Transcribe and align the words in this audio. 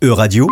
E-Radio, 0.00 0.46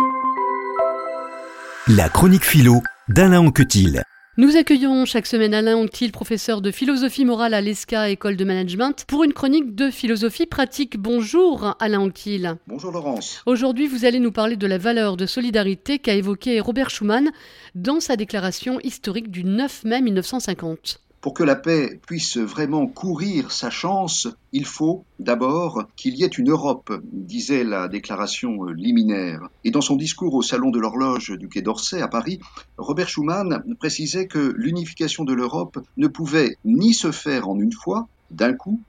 la 1.87 2.09
chronique 2.09 2.43
philo 2.43 2.81
d'Alain 3.07 3.39
Anquetil. 3.39 4.03
Nous 4.35 4.57
accueillons 4.57 5.05
chaque 5.05 5.25
semaine 5.25 5.53
Alain 5.53 5.77
Anctil, 5.77 6.11
professeur 6.11 6.61
de 6.61 6.69
philosophie 6.69 7.23
morale 7.23 7.53
à 7.53 7.61
l'ESCA, 7.61 8.09
école 8.09 8.35
de 8.35 8.43
management, 8.43 9.05
pour 9.07 9.23
une 9.23 9.31
chronique 9.31 9.73
de 9.73 9.89
philosophie 9.89 10.47
pratique. 10.47 10.97
Bonjour 10.97 11.77
Alain 11.79 12.01
Anctil. 12.01 12.57
Bonjour 12.67 12.91
Laurence. 12.91 13.41
Aujourd'hui, 13.45 13.87
vous 13.87 14.03
allez 14.03 14.19
nous 14.19 14.33
parler 14.33 14.57
de 14.57 14.67
la 14.67 14.77
valeur 14.77 15.15
de 15.15 15.25
solidarité 15.25 15.97
qu'a 15.97 16.15
évoquée 16.15 16.59
Robert 16.59 16.89
Schuman 16.89 17.31
dans 17.73 18.01
sa 18.01 18.17
déclaration 18.17 18.81
historique 18.81 19.31
du 19.31 19.45
9 19.45 19.85
mai 19.85 20.01
1950. 20.01 20.99
Pour 21.27 21.33
que 21.33 21.43
la 21.43 21.57
paix 21.57 21.99
puisse 22.07 22.37
vraiment 22.37 22.87
courir 22.87 23.51
sa 23.51 23.69
chance, 23.69 24.29
il 24.53 24.63
faut 24.63 25.03
d'abord 25.19 25.83
qu'il 25.97 26.15
y 26.15 26.23
ait 26.23 26.27
une 26.27 26.51
Europe, 26.51 27.01
disait 27.03 27.65
la 27.65 27.89
déclaration 27.89 28.63
liminaire. 28.63 29.49
Et 29.65 29.71
dans 29.71 29.81
son 29.81 29.97
discours 29.97 30.35
au 30.35 30.41
Salon 30.41 30.69
de 30.69 30.79
l'horloge 30.79 31.31
du 31.37 31.49
Quai 31.49 31.61
d'Orsay 31.61 32.01
à 32.01 32.07
Paris, 32.07 32.39
Robert 32.77 33.09
Schuman 33.09 33.61
précisait 33.77 34.27
que 34.27 34.53
l'unification 34.55 35.25
de 35.25 35.33
l'Europe 35.33 35.79
ne 35.97 36.07
pouvait 36.07 36.55
ni 36.63 36.93
se 36.93 37.11
faire 37.11 37.49
en 37.49 37.59
une 37.59 37.73
fois, 37.73 38.07
d'un 38.31 38.53
coup, 38.53 38.79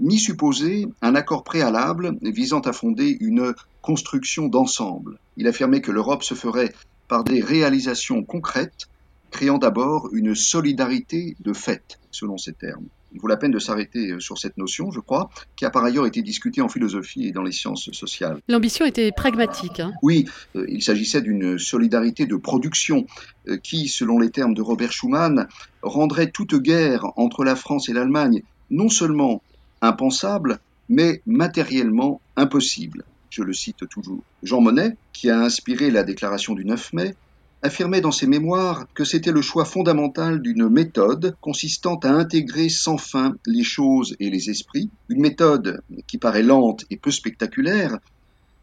ni 0.00 0.18
supposer 0.18 0.88
un 1.02 1.14
accord 1.14 1.44
préalable 1.44 2.16
visant 2.22 2.60
à 2.60 2.72
fonder 2.72 3.18
une 3.20 3.52
construction 3.82 4.48
d'ensemble. 4.48 5.18
Il 5.36 5.46
affirmait 5.46 5.82
que 5.82 5.92
l'Europe 5.92 6.22
se 6.22 6.32
ferait 6.32 6.72
par 7.06 7.22
des 7.22 7.42
réalisations 7.42 8.24
concrètes 8.24 8.88
créant 9.32 9.58
d'abord 9.58 10.10
une 10.12 10.34
solidarité 10.34 11.36
de 11.40 11.52
fait, 11.52 11.98
selon 12.10 12.38
ces 12.38 12.52
termes. 12.52 12.86
Il 13.14 13.20
vaut 13.20 13.28
la 13.28 13.36
peine 13.36 13.50
de 13.50 13.58
s'arrêter 13.58 14.12
euh, 14.12 14.20
sur 14.20 14.38
cette 14.38 14.56
notion, 14.56 14.90
je 14.90 15.00
crois, 15.00 15.28
qui 15.56 15.64
a 15.64 15.70
par 15.70 15.84
ailleurs 15.84 16.06
été 16.06 16.22
discutée 16.22 16.62
en 16.62 16.68
philosophie 16.68 17.26
et 17.26 17.32
dans 17.32 17.42
les 17.42 17.52
sciences 17.52 17.90
sociales. 17.92 18.38
L'ambition 18.48 18.86
était 18.86 19.12
pragmatique. 19.12 19.80
Hein 19.80 19.92
oui, 20.02 20.26
euh, 20.56 20.64
il 20.68 20.82
s'agissait 20.82 21.20
d'une 21.20 21.58
solidarité 21.58 22.26
de 22.26 22.36
production 22.36 23.06
euh, 23.48 23.58
qui, 23.58 23.88
selon 23.88 24.18
les 24.18 24.30
termes 24.30 24.54
de 24.54 24.62
Robert 24.62 24.92
Schuman, 24.92 25.48
rendrait 25.82 26.30
toute 26.30 26.54
guerre 26.54 27.06
entre 27.16 27.44
la 27.44 27.56
France 27.56 27.88
et 27.88 27.92
l'Allemagne 27.92 28.42
non 28.70 28.88
seulement 28.88 29.42
impensable, 29.82 30.60
mais 30.88 31.20
matériellement 31.26 32.20
impossible. 32.36 33.04
Je 33.28 33.42
le 33.42 33.52
cite 33.52 33.88
toujours. 33.88 34.22
Jean 34.42 34.60
Monnet, 34.60 34.96
qui 35.12 35.30
a 35.30 35.38
inspiré 35.38 35.90
la 35.90 36.02
déclaration 36.02 36.54
du 36.54 36.64
9 36.64 36.92
mai, 36.92 37.14
affirmait 37.62 38.00
dans 38.00 38.10
ses 38.10 38.26
mémoires 38.26 38.86
que 38.94 39.04
c'était 39.04 39.32
le 39.32 39.40
choix 39.42 39.64
fondamental 39.64 40.42
d'une 40.42 40.68
méthode 40.68 41.36
consistant 41.40 41.96
à 41.96 42.08
intégrer 42.08 42.68
sans 42.68 42.98
fin 42.98 43.36
les 43.46 43.62
choses 43.62 44.16
et 44.18 44.30
les 44.30 44.50
esprits, 44.50 44.90
une 45.08 45.20
méthode 45.20 45.82
qui 46.06 46.18
paraît 46.18 46.42
lente 46.42 46.84
et 46.90 46.96
peu 46.96 47.10
spectaculaire, 47.10 47.98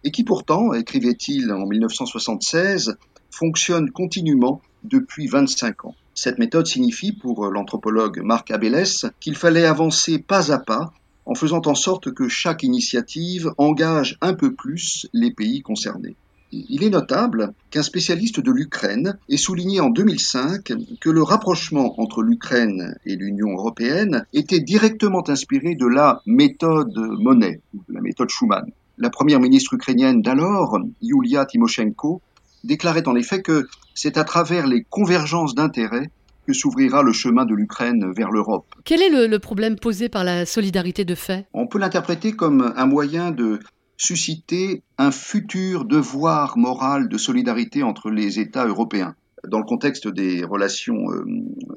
et 0.03 0.11
qui 0.11 0.23
pourtant, 0.23 0.73
écrivait-il 0.73 1.51
en 1.51 1.65
1976, 1.65 2.97
fonctionne 3.31 3.91
continuellement 3.91 4.61
depuis 4.83 5.27
25 5.27 5.85
ans. 5.85 5.95
Cette 6.13 6.39
méthode 6.39 6.67
signifie, 6.67 7.13
pour 7.13 7.47
l'anthropologue 7.47 8.21
Marc 8.21 8.51
Abélès, 8.51 9.05
qu'il 9.19 9.35
fallait 9.35 9.65
avancer 9.65 10.19
pas 10.19 10.51
à 10.51 10.59
pas 10.59 10.93
en 11.25 11.35
faisant 11.35 11.61
en 11.65 11.75
sorte 11.75 12.11
que 12.13 12.27
chaque 12.27 12.63
initiative 12.63 13.53
engage 13.57 14.17
un 14.21 14.33
peu 14.33 14.53
plus 14.53 15.07
les 15.13 15.31
pays 15.31 15.61
concernés. 15.61 16.15
Il 16.51 16.83
est 16.83 16.89
notable 16.89 17.53
qu'un 17.69 17.83
spécialiste 17.83 18.39
de 18.39 18.51
l'Ukraine 18.51 19.17
ait 19.29 19.37
souligné 19.37 19.79
en 19.81 19.89
2005 19.89 20.73
que 20.99 21.09
le 21.09 21.21
rapprochement 21.21 21.99
entre 22.01 22.23
l'Ukraine 22.23 22.95
et 23.05 23.15
l'Union 23.15 23.51
européenne 23.51 24.25
était 24.33 24.59
directement 24.59 25.23
inspiré 25.29 25.75
de 25.75 25.85
la 25.85 26.21
méthode 26.25 26.97
Monet, 26.97 27.61
la 27.87 28.01
méthode 28.01 28.29
Schuman. 28.29 28.65
La 28.97 29.09
première 29.09 29.39
ministre 29.39 29.75
ukrainienne 29.75 30.21
d'alors, 30.21 30.79
Yulia 31.01 31.45
Tymoshenko, 31.45 32.21
déclarait 32.63 33.07
en 33.07 33.15
effet 33.15 33.41
que 33.41 33.67
c'est 33.93 34.17
à 34.17 34.23
travers 34.23 34.67
les 34.67 34.83
convergences 34.89 35.55
d'intérêts 35.55 36.09
que 36.47 36.53
s'ouvrira 36.53 37.03
le 37.03 37.13
chemin 37.13 37.45
de 37.45 37.53
l'Ukraine 37.53 38.11
vers 38.11 38.31
l'Europe. 38.31 38.65
Quel 38.83 39.03
est 39.03 39.09
le, 39.09 39.27
le, 39.27 39.39
problème 39.39 39.75
posé 39.75 40.09
par 40.09 40.23
la 40.23 40.47
solidarité 40.47 41.05
de 41.05 41.13
fait? 41.13 41.45
On 41.53 41.67
peut 41.67 41.77
l'interpréter 41.77 42.31
comme 42.31 42.73
un 42.75 42.85
moyen 42.87 43.29
de 43.29 43.59
susciter 43.99 44.81
un 44.97 45.11
futur 45.11 45.83
devoir 45.83 46.57
moral 46.57 47.09
de 47.09 47.17
solidarité 47.17 47.83
entre 47.83 48.09
les 48.09 48.39
États 48.39 48.65
européens. 48.65 49.13
Dans 49.47 49.59
le 49.59 49.65
contexte 49.65 50.07
des 50.07 50.43
relations 50.43 51.11
euh, 51.11 51.25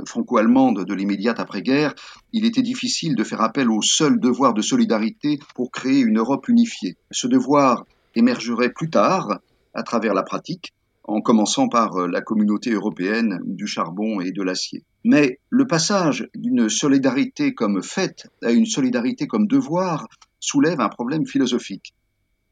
franco-allemandes 0.07 0.85
de 0.85 0.95
l'immédiate 0.95 1.41
après-guerre, 1.41 1.95
il 2.33 2.45
était 2.45 2.63
difficile 2.63 3.17
de 3.17 3.25
faire 3.25 3.41
appel 3.41 3.71
au 3.71 3.83
seul 3.83 4.21
devoir 4.21 4.55
de 4.55 4.63
solidarité 4.63 5.41
pour 5.57 5.73
créer 5.73 6.01
une 6.01 6.19
Europe 6.19 6.49
unifiée. 6.49 6.97
Ce 7.11 7.27
devoir 7.27 7.85
émergerait 8.15 8.73
plus 8.73 8.89
tard 8.89 9.41
à 9.75 9.83
travers 9.83 10.15
la 10.15 10.23
pratique, 10.23 10.73
en 11.05 11.21
commençant 11.21 11.69
par 11.69 11.97
euh, 11.97 12.07
la 12.07 12.21
communauté 12.21 12.71
européenne 12.71 13.41
du 13.45 13.67
charbon 13.67 14.21
et 14.21 14.31
de 14.31 14.43
l'acier. 14.43 14.85
Mais 15.05 15.41
le 15.51 15.67
passage 15.67 16.29
d'une 16.37 16.69
solidarité 16.69 17.53
comme 17.53 17.83
fait 17.83 18.29
à 18.45 18.53
une 18.53 18.67
solidarité 18.67 19.27
comme 19.27 19.49
devoir 19.49 20.07
soulève 20.39 20.81
un 20.81 20.89
problème 20.89 21.27
philosophique. 21.27 21.95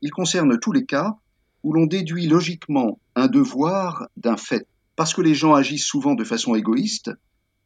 Il 0.02 0.10
concerne 0.10 0.58
tous 0.58 0.72
les 0.72 0.84
cas 0.84 1.16
où 1.62 1.72
l'on 1.72 1.86
déduit 1.86 2.26
logiquement 2.26 2.98
un 3.14 3.26
devoir 3.26 4.08
d'un 4.16 4.36
fait. 4.36 4.66
Parce 4.96 5.14
que 5.14 5.22
les 5.22 5.34
gens 5.34 5.54
agissent 5.54 5.84
souvent 5.84 6.14
de 6.14 6.24
façon 6.24 6.54
égoïste, 6.54 7.10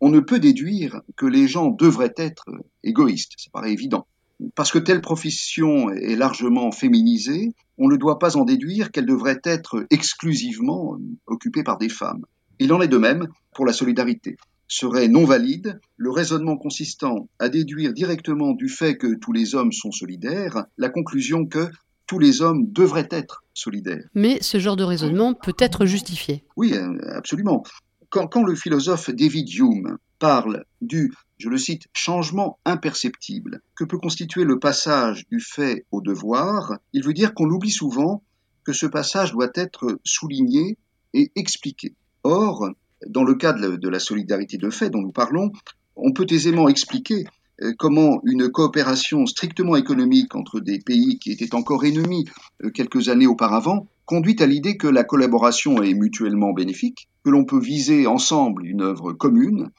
on 0.01 0.11
ne 0.11 0.21
peut 0.21 0.41
déduire 0.41 1.01
que 1.17 1.27
les 1.27 1.49
gens 1.49 1.71
devraient 1.71 2.15
être 2.17 2.45
égoïstes, 2.83 3.33
ça 3.37 3.51
paraît 3.53 3.73
évident. 3.73 4.07
Parce 4.55 4.73
que 4.73 4.79
telle 4.79 5.01
profession 5.01 5.91
est 5.91 6.17
largement 6.17 6.73
féminisée, 6.73 7.53
on 7.79 7.89
ne 7.89 7.97
doit 7.97 8.19
pas 8.19 8.37
en 8.37 8.45
déduire 8.45 8.91
qu'elle 8.91 9.07
devrait 9.07 9.41
être 9.45 9.87
exclusivement 9.91 10.99
occupée 11.27 11.63
par 11.63 11.79
des 11.79 11.89
femmes. 11.89 12.25
Il 12.59 12.73
en 12.73 12.81
est 12.81 12.89
de 12.89 12.99
même 12.99 13.29
pour 13.55 13.65
la 13.65 13.73
solidarité. 13.73 14.37
Serait 14.67 15.09
non 15.09 15.25
valide 15.25 15.79
le 15.97 16.11
raisonnement 16.11 16.57
consistant 16.57 17.29
à 17.39 17.49
déduire 17.49 17.93
directement 17.93 18.53
du 18.53 18.69
fait 18.69 18.97
que 18.97 19.15
tous 19.15 19.33
les 19.33 19.55
hommes 19.55 19.73
sont 19.73 19.93
solidaires 19.93 20.65
la 20.79 20.89
conclusion 20.89 21.47
que 21.47 21.69
tous 22.07 22.19
les 22.19 22.43
hommes 22.43 22.71
devraient 22.71 23.09
être 23.11 23.45
solidaires. 23.55 24.05
Mais 24.15 24.39
ce 24.43 24.59
genre 24.59 24.77
de 24.77 24.85
raisonnement 24.85 25.35
peut 25.35 25.57
être 25.59 25.87
justifié. 25.87 26.45
Oui, 26.57 26.75
absolument. 27.09 27.63
Quand, 28.11 28.27
quand 28.27 28.45
le 28.45 28.55
philosophe 28.55 29.11
David 29.11 29.49
Hume 29.53 29.99
parle 30.19 30.65
du, 30.81 31.13
je 31.39 31.49
le 31.49 31.59
cite, 31.59 31.85
changement 31.93 32.59
imperceptible 32.65 33.61
que 33.75 33.85
peut 33.85 33.99
constituer 33.99 34.45
le 34.45 34.59
passage 34.59 35.27
du 35.29 35.41
fait 35.41 35.85
au 35.91 36.01
devoir, 36.01 36.79
il 36.93 37.05
veut 37.05 37.15
dire 37.15 37.35
qu'on 37.35 37.51
oublie 37.51 37.71
souvent 37.71 38.23
que 38.65 38.73
ce 38.73 38.87
passage 38.87 39.33
doit 39.33 39.51
être 39.55 39.99
souligné 40.05 40.79
et 41.13 41.31
expliqué. 41.37 41.95
Or, 42.23 42.71
dans 43.07 43.25
le 43.25 43.35
cas 43.35 43.53
de 43.53 43.89
la 43.89 43.99
solidarité 43.99 44.57
de 44.57 44.71
fait 44.71 44.91
dont 44.91 45.03
nous 45.03 45.13
parlons, 45.13 45.53
on 45.97 46.13
peut 46.13 46.27
aisément 46.31 46.69
expliquer 46.69 47.25
comment 47.73 48.21
une 48.25 48.51
coopération 48.51 49.27
strictement 49.27 49.77
économique 49.77 50.35
entre 50.35 50.61
des 50.61 50.79
pays 50.79 51.19
qui 51.19 51.33
étaient 51.33 51.55
encore 51.55 51.85
ennemis 51.85 52.27
euh, 52.63 52.71
quelques 52.71 53.09
années 53.09 53.27
auparavant 53.27 53.87
conduit 54.05 54.37
à 54.41 54.47
l'idée 54.47 54.77
que 54.77 54.87
la 54.87 55.05
collaboration 55.05 55.83
est 55.83 55.95
mutuellement 55.95 56.53
bénéfique, 56.53 57.09
que 57.25 57.31
l'on 57.31 57.45
peut 57.45 57.61
viser 57.61 58.07
ensemble 58.07 58.67
une 58.67 58.83
œuvre 58.83 59.13
commune, 59.13 59.71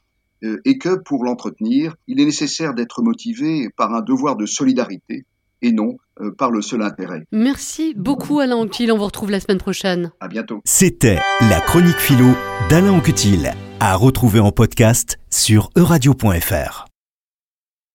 euh, 0.42 0.60
et 0.64 0.78
que 0.78 0.96
pour 0.96 1.24
l'entretenir, 1.24 1.94
il 2.08 2.20
est 2.20 2.24
nécessaire 2.24 2.74
d'être 2.74 3.02
motivé 3.02 3.68
par 3.76 3.94
un 3.94 4.02
devoir 4.02 4.36
de 4.36 4.46
solidarité 4.46 5.24
et 5.62 5.72
non 5.72 5.96
par 6.38 6.50
le 6.50 6.62
seul 6.62 6.82
intérêt. 6.82 7.24
Merci 7.32 7.94
beaucoup 7.94 8.40
Alain 8.40 8.56
Anquetil, 8.56 8.90
on 8.92 8.98
vous 8.98 9.04
retrouve 9.04 9.30
la 9.30 9.40
semaine 9.40 9.58
prochaine. 9.58 10.12
À 10.20 10.28
bientôt. 10.28 10.60
C'était 10.64 11.18
la 11.40 11.60
chronique 11.60 11.98
philo 11.98 12.28
d'Alain 12.70 12.92
Anquetil, 12.92 13.52
à 13.80 13.96
retrouver 13.96 14.40
en 14.40 14.52
podcast 14.52 15.18
sur 15.30 15.70
euradio.fr. 15.76 16.95